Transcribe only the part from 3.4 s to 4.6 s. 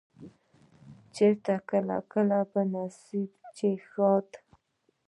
چې ښادي